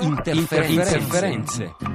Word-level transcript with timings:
Interferenze. 0.00 0.98
Interferenze. 0.98 1.93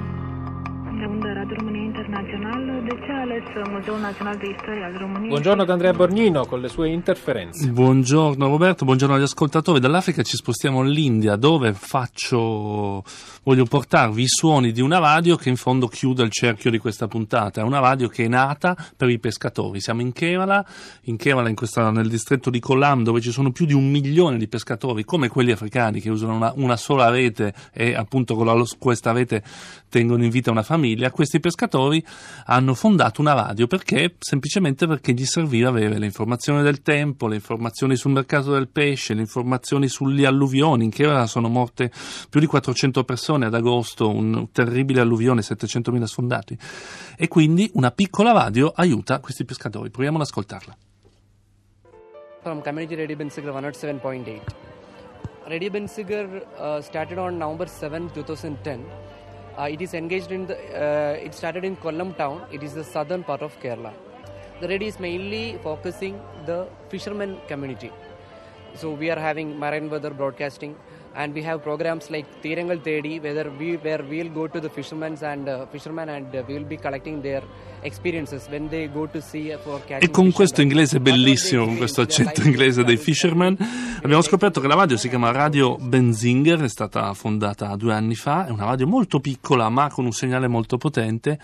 Internațională, 1.89 2.71
de 2.89 2.95
ce 3.05 3.11
a 3.11 3.19
ales 3.19 3.43
Muzeul 3.71 3.99
Național 3.99 4.35
de 4.37 4.47
Istoria 4.55 4.85
al 4.85 4.95
României? 4.99 5.29
Buongiorno 5.29 5.61
ad 5.61 5.69
Andrea 5.69 5.93
Borgnino 5.93 6.45
con 6.45 6.59
le 6.59 6.67
sue 6.67 6.89
interferenze. 6.89 7.67
Buongiorno 7.67 8.47
Roberto, 8.47 8.85
buongiorno 8.85 9.15
agli 9.15 9.23
ascoltatori. 9.31 9.79
Dall'Africa 9.79 10.21
ci 10.21 10.35
spostiamo 10.35 10.81
all'India 10.81 11.35
dove 11.35 11.73
faccio, 11.73 13.03
voglio 13.43 13.65
portarvi 13.65 14.21
i 14.21 14.27
suoni 14.27 14.71
di 14.71 14.81
una 14.81 14.99
radio 14.99 15.35
che 15.35 15.49
in 15.49 15.55
fondo 15.55 15.87
chiude 15.87 16.21
il 16.23 16.29
cerchio 16.29 16.69
di 16.69 16.77
questa 16.77 17.07
puntata. 17.07 17.61
È 17.61 17.63
una 17.63 17.79
radio 17.79 18.07
che 18.07 18.25
è 18.25 18.27
nata 18.27 18.77
per 18.95 19.09
i 19.09 19.17
pescatori. 19.17 19.79
Siamo 19.79 20.01
in 20.01 20.11
Kerala, 20.11 20.63
in 21.03 21.17
Kerala 21.17 21.49
in 21.49 21.55
questa, 21.55 21.89
nel 21.89 22.07
distretto 22.07 22.51
di 22.51 22.59
Kollam 22.59 23.01
dove 23.03 23.19
ci 23.19 23.31
sono 23.31 23.51
più 23.51 23.65
di 23.65 23.73
un 23.73 23.89
milione 23.89 24.37
di 24.37 24.47
pescatori 24.47 25.03
come 25.03 25.27
quelli 25.27 25.51
africani 25.51 26.01
che 26.01 26.11
usano 26.11 26.35
una, 26.35 26.51
una 26.55 26.77
sola 26.77 27.09
rete 27.09 27.53
e 27.73 27.95
appunto 27.95 28.35
con 28.35 28.45
la, 28.45 28.63
questa 28.77 29.11
rete 29.11 29.41
tengono 29.89 30.23
in 30.23 30.29
vita 30.29 30.51
una 30.51 30.61
famiglia. 30.61 31.09
Questi 31.09 31.39
pescatori 31.39 31.77
hanno 32.45 32.73
fondato 32.73 33.21
una 33.21 33.33
radio 33.33 33.67
perché? 33.67 34.15
Semplicemente 34.19 34.87
perché 34.87 35.13
gli 35.13 35.25
serviva 35.25 35.69
avere 35.69 35.97
le 35.97 36.05
informazioni 36.05 36.61
del 36.61 36.81
tempo, 36.81 37.27
le 37.27 37.35
informazioni 37.35 37.95
sul 37.95 38.11
mercato 38.11 38.51
del 38.51 38.67
pesce, 38.67 39.13
le 39.13 39.21
informazioni 39.21 39.87
sulle 39.87 40.25
alluvioni. 40.25 40.83
In 40.83 40.89
Kerala 40.89 41.27
sono 41.27 41.47
morte 41.47 41.91
più 42.29 42.39
di 42.39 42.45
400 42.45 43.03
persone 43.03 43.45
ad 43.45 43.53
agosto, 43.53 44.09
un 44.09 44.51
terribile 44.51 45.01
alluvione, 45.01 45.41
700.000 45.41 46.03
sfondati. 46.03 46.57
E 47.17 47.27
quindi 47.27 47.69
una 47.73 47.91
piccola 47.91 48.31
radio 48.31 48.71
aiuta 48.75 49.19
questi 49.19 49.45
pescatori. 49.45 49.89
Proviamo 49.89 50.17
ad 50.17 50.23
ascoltarla. 50.23 50.77
From 52.41 52.61
Community 52.63 52.95
Radio 52.95 53.15
Bensigar 53.15 53.53
107.8. 53.53 54.41
Radio 55.45 55.69
Bensigar 55.71 56.45
uh, 56.57 56.79
started 56.79 57.17
on 57.17 57.37
November 57.37 57.67
7, 57.67 58.11
2010. 58.13 58.85
Uh, 59.57 59.63
it 59.63 59.81
is 59.81 59.93
engaged 59.93 60.31
in 60.31 60.45
the. 60.45 60.55
Uh, 60.55 61.25
it 61.25 61.33
started 61.33 61.63
in 61.65 61.75
Kollam 61.77 62.15
town. 62.15 62.45
It 62.51 62.63
is 62.63 62.73
the 62.73 62.83
southern 62.83 63.23
part 63.23 63.41
of 63.41 63.59
Kerala. 63.59 63.93
The 64.61 64.67
radio 64.67 64.87
is 64.87 64.99
mainly 64.99 65.59
focusing 65.63 66.21
the 66.45 66.67
fishermen 66.89 67.39
community. 67.47 67.91
So 68.75 68.91
we 68.91 69.09
are 69.09 69.19
having 69.19 69.57
marine 69.57 69.89
weather 69.89 70.11
broadcasting, 70.11 70.75
and 71.15 71.33
we 71.33 71.43
have 71.43 71.61
programs 71.61 72.09
like 72.09 72.25
Tirangal 72.41 72.81
Tedi, 72.81 73.21
whether 73.21 73.49
we 73.51 73.77
where 73.77 74.03
we'll 74.03 74.29
go 74.29 74.47
to 74.47 74.59
the 74.59 74.69
fishermen 74.69 75.17
and 75.21 75.47
uh, 75.47 75.65
fishermen 75.67 76.09
and 76.09 76.33
uh, 76.35 76.43
we'll 76.47 76.63
be 76.63 76.77
collecting 76.77 77.21
their 77.21 77.41
experiences 77.81 78.47
when 78.49 78.69
they 78.69 78.87
go 78.87 79.07
to 79.07 79.21
sea 79.21 79.57
for 79.57 79.79
catching. 79.85 80.07
E 80.07 80.11
con 80.11 80.31
questo 80.31 80.61
inglese 80.61 80.99
bellissimo, 80.99 81.65
con 81.65 81.77
questo 81.77 82.01
accento 82.01 82.41
inglese 82.41 82.83
dei 82.83 82.95
is- 82.95 83.01
fisherman, 83.01 83.55
abbiamo 84.01 84.21
scoperto 84.21 84.61
che 84.61 84.67
la 84.67 84.75
radio 84.75 84.97
si 84.97 85.09
chiama 85.09 85.31
Radio 85.31 85.75
Benzinger, 85.77 86.61
è 86.61 86.69
stata 86.69 87.13
fondata 87.13 87.75
due 87.75 87.93
anni 87.93 88.15
fa, 88.15 88.47
è 88.47 88.49
una 88.51 88.65
radio 88.65 88.87
molto 88.87 89.19
piccola 89.19 89.69
ma 89.69 89.89
con 89.89 90.05
un 90.05 90.11
segnale 90.11 90.47
molto 90.47 90.77
potente 90.77 91.39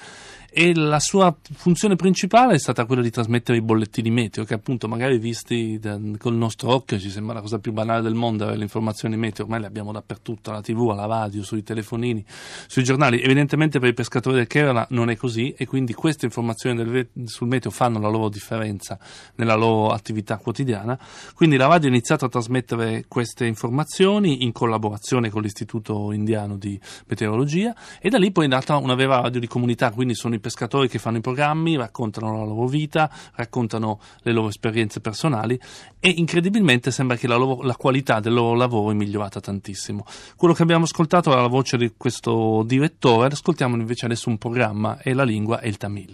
e 0.57 0.73
la 0.73 1.01
sua 1.01 1.35
funzione 1.51 1.97
principale 1.97 2.53
è 2.53 2.57
stata 2.57 2.85
quella 2.85 3.01
di 3.01 3.09
trasmettere 3.09 3.57
i 3.57 3.61
bollettini 3.61 4.09
meteo 4.09 4.45
che 4.45 4.53
appunto 4.53 4.87
magari 4.87 5.17
visti 5.17 5.77
da- 5.79 5.99
col 6.17 6.35
nostro 6.35 6.71
occhio 6.71 6.97
ci 6.97 7.09
sembra 7.09 7.33
la 7.33 7.41
cosa 7.41 7.59
più 7.59 7.73
banale 7.73 8.01
del 8.01 8.13
mondo 8.13 8.43
avere 8.43 8.59
le 8.59 8.63
informazioni 8.63 9.17
meteo, 9.17 9.43
ormai 9.43 9.59
le 9.59 9.67
abbiamo 9.67 9.91
dappertutto, 9.91 10.51
alla 10.51 10.61
tv, 10.61 10.91
alla 10.91 11.07
radio, 11.07 11.43
sui 11.43 11.61
telefonini, 11.61 12.23
sui 12.67 12.85
giornali, 12.85 13.21
evidentemente 13.21 13.79
per 13.79 13.89
i 13.89 13.93
pescatori 13.93 14.37
del 14.37 14.47
Kerala 14.47 14.87
non 14.91 15.09
è 15.09 15.17
così 15.17 15.53
e 15.57 15.65
quindi 15.65 15.93
queste 15.93 16.23
informazioni 16.23 16.77
del 16.77 17.09
sul 17.25 17.49
meteo 17.49 17.69
fanno 17.69 17.99
la 17.99 18.07
loro 18.07 18.29
differenza 18.29 18.97
nella 19.35 19.55
loro 19.55 19.91
attività 19.91 20.37
quotidiana, 20.37 20.97
quindi 21.33 21.57
la 21.57 21.67
radio 21.67 21.89
ha 21.89 21.91
iniziato 21.91 22.23
a 22.23 22.29
trasmettere 22.29 23.03
queste 23.09 23.45
informazioni 23.45 24.45
in 24.45 24.53
collaborazione 24.53 25.29
con 25.29 25.41
l'Istituto 25.41 26.13
Indiano 26.13 26.55
di 26.55 26.79
Meteorologia 27.07 27.75
e 27.99 28.07
da 28.09 28.17
lì 28.17 28.31
poi 28.31 28.45
è 28.45 28.47
nata 28.47 28.77
una 28.77 28.95
vera 28.95 29.19
radio 29.19 29.41
di 29.41 29.47
comunità, 29.47 29.91
quindi 29.91 30.15
sono 30.15 30.33
i 30.35 30.43
pescatori 30.44 30.88
che 30.88 30.98
fanno 30.98 31.18
i 31.18 31.20
programmi, 31.20 31.76
raccontano 31.76 32.36
la 32.36 32.44
loro 32.44 32.66
vita, 32.66 33.10
raccontano 33.34 34.00
le 34.22 34.32
loro 34.32 34.48
esperienze 34.48 35.00
personali 35.00 35.58
e 35.98 36.08
incredibilmente 36.08 36.90
sembra 36.90 37.16
che 37.16 37.26
la, 37.26 37.36
loro- 37.36 37.62
la 37.62 37.76
qualità 37.76 38.20
del 38.20 38.34
loro 38.34 38.54
lavoro 38.54 38.90
è 38.90 38.94
migliorata 38.94 39.40
tantissimo. 39.40 40.04
Quello 40.36 40.54
che 40.54 40.62
abbiamo 40.62 40.84
ascoltato 40.84 41.32
era 41.32 41.40
la 41.40 41.46
voce 41.48 41.76
di 41.76 41.92
questo 41.96 42.62
direttore, 42.66 43.26
ascoltiamo 43.26 43.76
invece 43.76 44.04
adesso 44.06 44.28
un 44.28 44.38
programma 44.38 44.98
e 45.00 45.14
la 45.14 45.24
lingua 45.24 45.60
è 45.60 45.66
il 45.66 45.76
Tamil. 45.76 46.12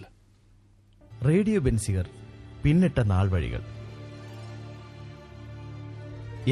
radio 1.29 1.61
Benziger 1.61 2.05
പിന്നിട്ട 2.63 2.99
നാൾ 3.11 3.25
വഴികൾ 3.29 3.61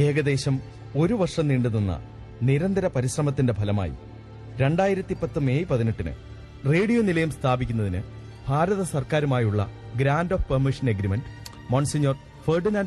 ഏകദേശം 0.03 0.55
ഒരു 0.95 1.13
വർഷം 1.13 1.47
നീണ്ടുനിന്ന 1.47 1.93
നിരന്തര 2.47 2.87
പരിശ്രമത്തിന്റെ 2.87 3.53
ഫലമായി 3.53 3.93
രണ്ടായിരത്തി 4.61 5.13
പത്ത് 5.13 5.39
മെയ് 5.39 5.65
പതിനെട്ടിന് 5.65 6.13
റേഡിയോ 6.66 7.02
നിലയം 7.02 7.30
സ്ഥാപിക്കുന്നതിന് 7.30 8.00
ഭാരത 8.48 8.82
സർക്കാരുമായുള്ള 8.92 9.62
grand 9.96 10.34
of 10.34 10.48
permission 10.50 10.88
agreement 10.88 11.28
monsignor 11.70 12.16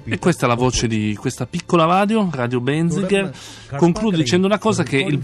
E 0.05 0.19
questa 0.19 0.45
è 0.45 0.49
la 0.49 0.55
voce 0.55 0.87
di 0.87 1.15
questa 1.15 1.45
piccola 1.45 1.85
radio, 1.85 2.27
Radio 2.31 2.59
Benziger. 2.59 3.31
Concludo 3.77 4.17
dicendo 4.17 4.45
una 4.47 4.57
cosa 4.59 4.83
che 4.83 4.97
il- 4.97 5.19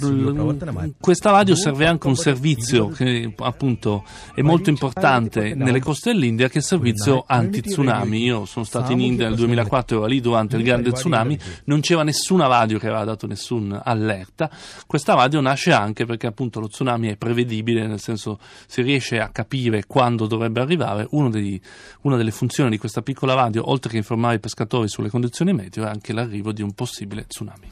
questa 1.00 1.31
radio 1.31 1.56
serve 1.56 1.85
anche 1.88 2.07
un 2.07 2.16
servizio 2.16 2.88
che 2.88 3.34
appunto 3.38 4.03
è 4.34 4.41
molto 4.41 4.69
importante 4.69 5.53
nelle 5.56 5.79
coste 5.79 6.12
dell'India 6.13 6.47
che 6.47 6.56
è 6.56 6.57
il 6.57 6.63
servizio 6.63 7.23
anti-tsunami. 7.28 8.23
Io 8.23 8.45
sono 8.45 8.66
stato 8.66 8.91
in 8.91 9.01
India 9.01 9.28
nel 9.28 9.35
2004, 9.38 9.97
ero 9.97 10.06
lì 10.06 10.22
durante 10.22 10.56
il 10.57 10.63
grande 10.63 10.91
tsunami, 10.91 11.38
non 11.66 11.79
c'era 11.81 12.03
nessuna 12.03 12.47
radio 12.47 12.78
che 12.79 12.88
aveva 12.88 13.03
dato 13.03 13.28
nessuna 13.28 13.84
allerta. 13.84 14.50
Questa 14.88 15.13
radio 15.16 15.41
nasce 15.41 15.72
anche 15.72 16.06
perché 16.06 16.28
appunto 16.28 16.59
lo 16.59 16.67
tsunami 16.67 17.07
è 17.09 17.17
prevedibile, 17.17 17.88
nel 17.88 18.00
senso 18.00 18.40
si 18.67 18.81
riesce 18.81 19.19
a 19.19 19.29
capire 19.29 19.85
quando 19.88 20.28
dovrebbe 20.28 20.59
arrivare. 20.61 21.07
Uno 21.11 21.29
dei- 21.29 21.59
una 22.01 22.16
delle 22.16 22.31
funzioni 22.31 22.69
di 22.69 22.78
questa 22.78 23.01
piccola 23.01 23.34
radio, 23.34 23.69
oltre 23.69 23.90
che 23.91 23.97
informare 23.97 24.17
i 24.34 24.40
pescatori 24.40 24.88
sulle 24.88 25.09
condizioni 25.09 25.53
meteo, 25.53 25.85
è 25.85 25.88
anche 25.88 26.13
l'arrivo 26.13 26.52
di 26.52 26.62
un 26.62 26.74
possibile 26.74 27.25
tsunami. 27.25 27.69